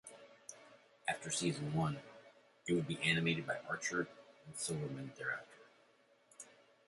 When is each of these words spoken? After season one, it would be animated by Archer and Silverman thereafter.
After 1.07 1.29
season 1.29 1.75
one, 1.75 1.99
it 2.67 2.73
would 2.73 2.87
be 2.87 2.99
animated 3.03 3.45
by 3.45 3.59
Archer 3.69 4.07
and 4.47 4.57
Silverman 4.57 5.11
thereafter. 5.15 5.67